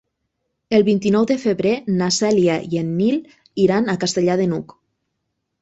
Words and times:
El 0.77 0.85
vint-i-nou 0.87 1.27
de 1.31 1.37
febrer 1.43 1.75
na 1.99 2.09
Cèlia 2.17 2.57
i 2.77 2.81
en 2.83 2.89
Nil 3.03 3.21
iran 3.67 3.87
a 3.95 3.99
Castellar 4.07 4.43
de 4.43 4.53
n'Hug. 4.55 4.79